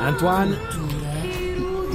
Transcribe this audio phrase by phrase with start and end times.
[0.00, 0.56] Antoine,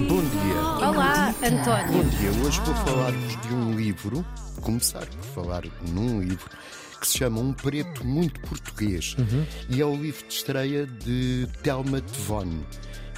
[0.07, 0.89] Bom dia.
[0.89, 2.03] Olá, António.
[2.03, 2.45] Bom dia.
[2.45, 4.25] Hoje vou falar-vos de um livro,
[4.61, 6.49] começar por falar num livro
[6.99, 9.15] que se chama Um Preto Muito Português.
[9.69, 12.49] E é o livro de estreia de Thelma Devon,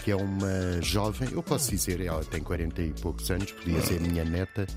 [0.03, 3.99] que é uma jovem, eu posso dizer, ela tem 40 e poucos anos, podia ser
[3.99, 4.67] minha neta,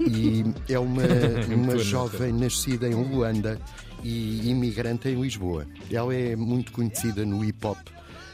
[0.00, 1.02] e é uma,
[1.54, 3.60] uma jovem nascida em Luanda
[4.02, 5.66] e imigrante em Lisboa.
[5.90, 7.78] Ela é muito conhecida no hip hop,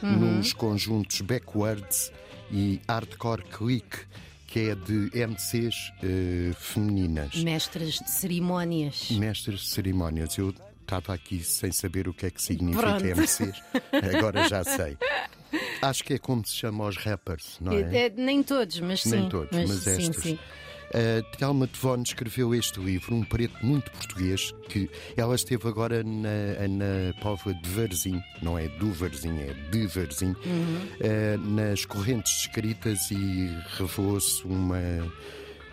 [0.01, 2.11] nos conjuntos Backwards
[2.51, 3.99] e Hardcore Click,
[4.47, 7.41] que é de MCs eh, femininas.
[7.43, 9.11] Mestras de cerimónias.
[9.11, 10.37] Mestres de cerimónias.
[10.37, 13.05] Eu estava aqui sem saber o que é que significa Pronto.
[13.05, 13.63] MCs,
[14.13, 14.97] agora já sei.
[15.81, 18.05] Acho que é como se chama aos rappers, não é?
[18.05, 19.11] É, nem todos, mas sim.
[19.11, 20.15] Nem todos, mas, sim, estas.
[20.23, 20.39] sim.
[20.93, 26.67] A Thelma Devon escreveu este livro, um preto muito português, que ela esteve agora na,
[26.67, 30.87] na Póvoa de Varzim, não é do Varzim, é de Varzim, Uhum.
[30.99, 34.79] eh, nas correntes escritas e revelou-se uma.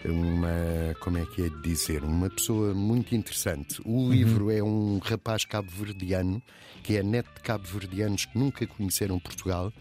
[0.04, 2.04] Uma, como é que é de dizer?
[2.04, 3.80] Uma pessoa muito interessante.
[3.84, 6.42] O livro é um rapaz cabo-verdiano,
[6.82, 9.72] que é neto de cabo-verdianos que nunca conheceram Portugal,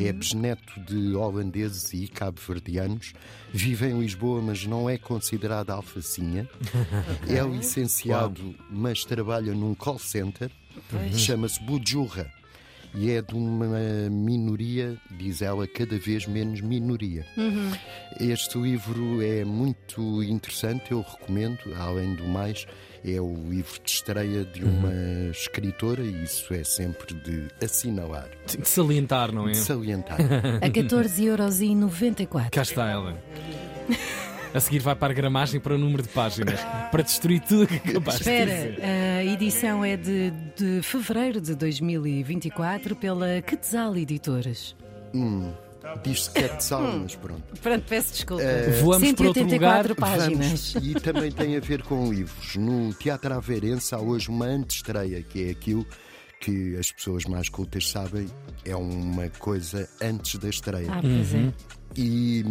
[0.00, 3.12] é bisneto de holandeses e cabo-verdianos,
[3.52, 6.48] vive em Lisboa, mas não é considerado alfacinha,
[7.28, 10.50] é licenciado, mas trabalha num call center,
[11.12, 12.32] chama-se Bujurra.
[12.98, 13.68] E é de uma
[14.10, 17.26] minoria, diz ela, cada vez menos minoria.
[18.18, 22.66] Este livro é muito interessante, eu recomendo, além do mais,
[23.04, 24.92] é o livro de estreia de uma
[25.30, 29.52] escritora e isso é sempre de assinalar, de salientar, não é?
[29.52, 30.16] de salientar.
[30.62, 32.50] A 14,94€.
[32.50, 33.22] Cá está ela.
[34.54, 36.58] A seguir vai para a gramagem para o número de páginas.
[36.90, 38.80] Para destruir tudo o que é capaz de Espera, dizer.
[38.82, 38.86] a
[39.36, 44.74] edição é de, de fevereiro de 2024 pela Quetzal Editoras.
[45.14, 45.52] Hum,
[46.02, 47.42] Diz-se que é de sal, mas pronto.
[47.62, 48.42] Pronto, peço desculpa.
[48.82, 49.94] Voamos para outro 184 lugar.
[50.18, 50.72] páginas.
[50.72, 52.56] Vamos, e também tem a ver com livros.
[52.56, 55.86] No Teatro Aveirense há hoje uma antestreia, que é aquilo
[56.40, 58.26] que as pessoas mais cultas sabem,
[58.64, 60.88] é uma coisa antes da estreia.
[60.90, 61.52] Ah, pois é.
[61.96, 62.44] E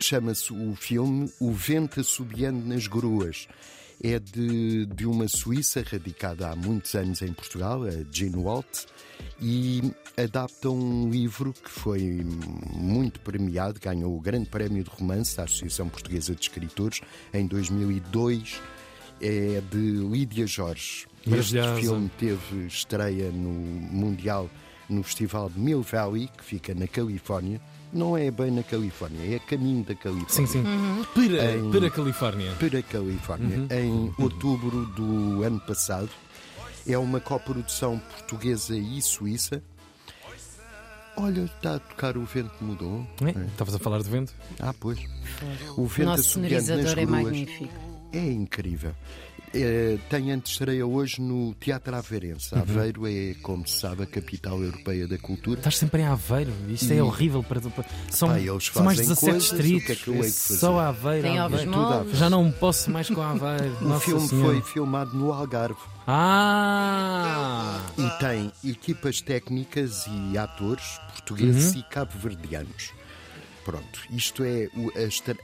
[0.00, 3.48] chama-se o filme O Vento Assobiando nas Gruas.
[4.02, 8.84] É de, de uma Suíça radicada há muitos anos em Portugal, a Jean Walt,
[9.40, 9.82] e
[10.16, 12.24] adapta um livro que foi
[12.74, 17.00] muito premiado, ganhou o Grande Prémio de Romance da Associação Portuguesa de Escritores
[17.32, 18.60] em 2002.
[19.18, 21.06] É de Lídia Jorge.
[21.26, 24.50] Este filme teve estreia no Mundial
[24.88, 27.60] no Festival de Mill Valley, que fica na Califórnia.
[27.96, 30.28] Não é bem na Califórnia, é a caminho da Califórnia.
[30.28, 30.62] Sim, sim.
[31.14, 32.52] Para, Em- para a Califórnia.
[32.58, 36.10] Para a Califórnia, em outubro do ano passado.
[36.86, 39.60] É uma coprodução portuguesa e suíça.
[41.16, 43.04] Olha, está a tocar o vento mudou.
[43.22, 43.30] É?
[43.46, 44.34] Estavas a falar de vento?
[44.60, 44.98] Ah, pois.
[45.76, 47.72] O O vento nosso sonorizador é magnífico.
[48.12, 48.92] É incrível.
[49.62, 52.54] É, tem antestreia hoje no Teatro Aveirense.
[52.54, 52.60] Uhum.
[52.62, 55.58] Aveiro é, como se sabe, a capital europeia da cultura.
[55.58, 56.52] Estás sempre em Aveiro.
[56.68, 57.60] Isto é E- horrível para.
[58.10, 59.90] São, eles são mais fazem 17 coisas, o que distritos.
[59.90, 60.58] é que fazer?
[60.58, 61.22] Só Aveiro.
[61.22, 61.70] Tem Aveiro.
[61.72, 62.18] tudo moles.
[62.18, 63.76] Já não posso mais com Aveiro.
[63.80, 64.46] O Nossa filme Senhora.
[64.52, 65.80] foi filmado no Algarve.
[66.06, 67.80] Ah!
[67.98, 71.80] E tem equipas técnicas e atores portugueses Uhum.
[71.80, 72.92] e cabo-verdianos.
[73.64, 74.68] Pronto, isto é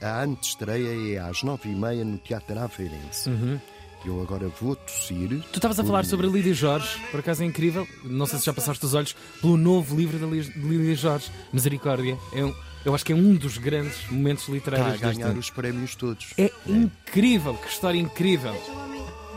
[0.01, 3.29] a, a antestreia é às nove e meia no Teatro Aveirense.
[3.29, 3.59] Uhum.
[4.05, 5.29] Eu agora vou tossir.
[5.51, 7.87] Tu estavas a falar sobre a Lídia Jorge, por acaso é incrível.
[8.03, 12.17] Não sei se já passaste os olhos pelo novo livro da Lídia Jorge, Misericórdia.
[12.33, 12.53] É um,
[12.83, 15.95] eu acho que é um dos grandes momentos Está a literários deste ganhar os prémios
[15.95, 16.33] todos.
[16.37, 18.53] É incrível, que história incrível.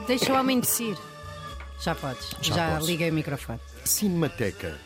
[0.09, 0.97] Deixa o homem descer.
[1.81, 2.31] Já podes.
[2.43, 2.87] Já Já, posso.
[2.87, 3.61] liguei o microfone.
[3.85, 4.77] Cinemateca.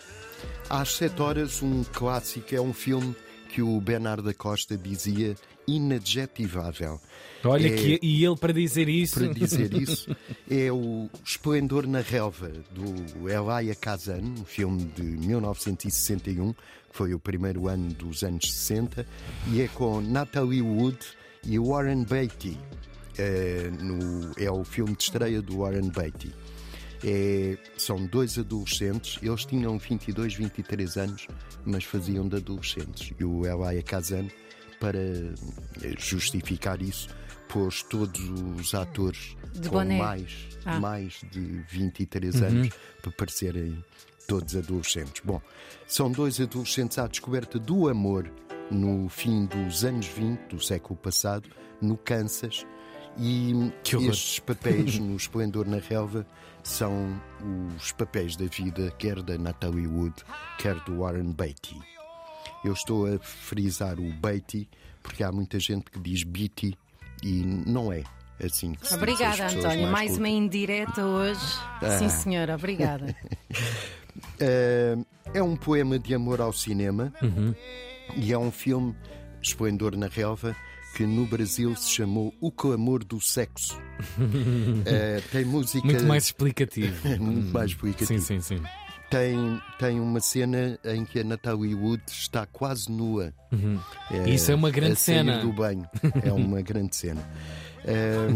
[0.69, 3.15] Às sete horas, um clássico, é um filme
[3.49, 5.35] que o Bernardo da Costa dizia
[5.77, 7.01] inadjetivável.
[7.45, 9.15] Olha, É- que, e ele para dizer isso.
[9.21, 10.15] para dizer isso
[10.51, 16.59] é o Esplendor na Relva do Elia Kazan, um filme de 1961, que
[16.93, 19.07] foi o primeiro ano dos anos 60,
[19.53, 20.99] e é com Natalie Wood
[21.47, 22.59] e Warren Beatty.
[23.19, 26.33] É, no- é o filme de estreia do Warren Beatty.
[27.03, 31.27] É, são dois adolescentes, eles tinham 22, 23 anos,
[31.65, 33.13] mas faziam de adolescentes.
[33.19, 34.27] E o Elia Kazan,
[34.81, 37.09] para eh, justificar isso,
[37.49, 38.21] pôs todos
[38.59, 39.99] os atores De com boné.
[39.99, 40.81] mais, Ah.
[40.81, 42.71] mais de 23 anos
[43.03, 43.85] para parecerem
[44.27, 45.23] todos adolescentes.
[45.25, 45.41] Bom,
[45.87, 48.31] são dois adolescentes à descoberta do amor
[48.71, 51.49] no fim dos anos 20 do século passado,
[51.83, 52.65] no Kansas,
[53.19, 54.11] e Que horror.
[54.11, 56.25] estes papéis no Esplendor na Relva
[56.63, 57.21] são
[57.77, 60.15] os papéis da vida, quer da Natalie Wood,
[60.59, 61.77] quer do Warren Beatty.
[62.65, 64.69] Eu estou a frisar o Beatty,
[65.03, 66.77] porque há muita gente que diz Beatty
[67.23, 68.03] e não é
[68.43, 69.03] assim que se diz.
[69.03, 69.83] Obrigada, António.
[69.89, 71.59] mais Mais uma indireta hoje.
[71.99, 73.15] Sim, senhora, obrigada.
[74.39, 74.97] Eh,
[75.35, 77.13] é um poema de amor ao cinema
[78.17, 78.95] e é um filme,
[79.43, 80.55] Esplendor na Relva,
[80.95, 83.81] que no Brasil se chamou O Clamor do Sexo.
[84.85, 85.87] Eh, tem música.
[85.87, 87.09] Muito mais explicativo.
[87.21, 88.21] muito mais explicativo.
[88.21, 88.63] Sim, sim, sim.
[89.11, 93.33] Tem, tem uma cena em que a Natalie Wood está quase nua.
[94.11, 95.39] Eh, Isso é uma grande a sair cena.
[95.41, 95.85] do banho.
[96.23, 97.21] É uma grande cena.
[97.85, 98.29] Eh,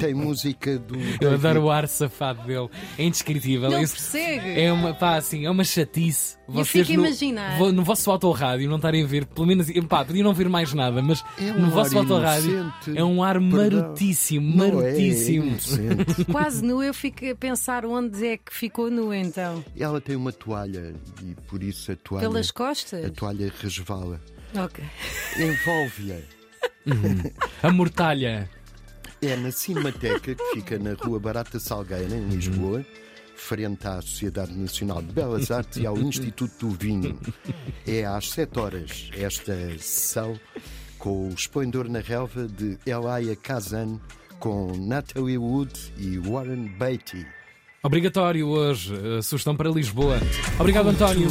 [0.00, 0.94] tem música do.
[0.96, 2.68] Eu David- adoro o ar safado dele.
[2.98, 3.70] É indescritível.
[3.70, 4.60] Não Esse- persegue.
[4.60, 6.36] É uma, pá, assim, é uma chatice.
[6.48, 7.58] Eu Vocês fico a no, imaginar.
[7.58, 10.72] vo- no vosso autorrádio não estarem a ver, pelo menos, pá, podiam não ver mais
[10.74, 13.80] nada, mas É no um vosso ar autorrádio é um ar Perdão.
[13.80, 15.46] marotíssimo, é, é marotíssimo.
[15.46, 16.24] inocente.
[16.30, 19.64] Quase nu, eu fico a pensar onde é que ficou nu então.
[19.78, 23.04] Ela tem uma toalha e por isso a toalha, Pelas costas?
[23.04, 24.20] a toalha resvala.
[24.54, 24.84] Ok.
[25.38, 26.41] Envolve-a.
[27.62, 28.48] A mortalha.
[29.20, 32.84] É na Cinemateca, que fica na Rua Barata Salgueira, em Lisboa,
[33.36, 37.18] frente à Sociedade Nacional de Belas Artes e ao Instituto do Vinho.
[37.86, 40.38] É às 7 horas esta sessão
[40.98, 44.00] com o Esplendor na Relva de Elia Kazan,
[44.38, 47.24] com Natalie Wood e Warren Beatty.
[47.84, 48.94] Obrigatório hoje.
[49.18, 50.18] A sugestão para Lisboa.
[50.58, 51.28] Obrigado, António.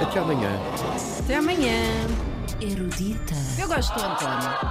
[0.00, 0.58] Até amanhã.
[1.18, 2.29] Até amanhã.
[2.60, 3.34] Erudita.
[3.58, 4.70] Eu gosto do António.